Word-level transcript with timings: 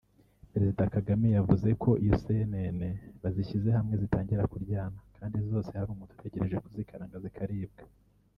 Perezida 0.51 0.91
Kagame 0.95 1.27
yavuze 1.37 1.69
ko 1.83 1.89
iyo 2.03 2.11
isenene 2.17 2.89
bazishyize 3.21 3.69
hamwe 3.77 3.93
zitangira 4.01 4.49
kuryana 4.51 4.99
kandi 5.17 5.37
zose 5.51 5.69
hari 5.77 5.89
umuntu 5.91 6.13
utegereje 6.15 6.57
kuzikaranga 6.63 7.17
zikaribwa 7.25 7.79